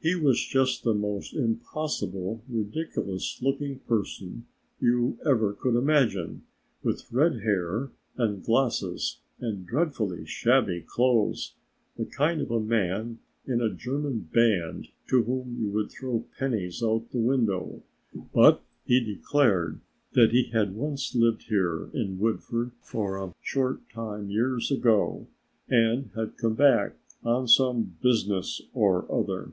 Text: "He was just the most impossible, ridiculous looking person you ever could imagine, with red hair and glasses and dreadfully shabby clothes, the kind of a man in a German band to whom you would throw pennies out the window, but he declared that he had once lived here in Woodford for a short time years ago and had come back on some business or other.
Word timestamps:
"He 0.00 0.14
was 0.14 0.40
just 0.46 0.84
the 0.84 0.94
most 0.94 1.34
impossible, 1.34 2.40
ridiculous 2.48 3.42
looking 3.42 3.80
person 3.88 4.46
you 4.78 5.18
ever 5.26 5.52
could 5.52 5.74
imagine, 5.74 6.44
with 6.84 7.10
red 7.12 7.40
hair 7.40 7.90
and 8.16 8.40
glasses 8.40 9.18
and 9.40 9.66
dreadfully 9.66 10.24
shabby 10.24 10.82
clothes, 10.86 11.54
the 11.96 12.06
kind 12.06 12.40
of 12.40 12.52
a 12.52 12.60
man 12.60 13.18
in 13.48 13.60
a 13.60 13.74
German 13.74 14.30
band 14.32 14.86
to 15.08 15.24
whom 15.24 15.56
you 15.60 15.70
would 15.72 15.90
throw 15.90 16.24
pennies 16.38 16.84
out 16.84 17.10
the 17.10 17.18
window, 17.18 17.82
but 18.32 18.62
he 18.84 19.00
declared 19.00 19.80
that 20.12 20.30
he 20.30 20.50
had 20.52 20.76
once 20.76 21.16
lived 21.16 21.48
here 21.48 21.90
in 21.92 22.20
Woodford 22.20 22.70
for 22.80 23.16
a 23.16 23.34
short 23.42 23.90
time 23.90 24.30
years 24.30 24.70
ago 24.70 25.26
and 25.68 26.10
had 26.14 26.36
come 26.36 26.54
back 26.54 26.94
on 27.24 27.48
some 27.48 27.96
business 28.00 28.62
or 28.72 29.10
other. 29.10 29.50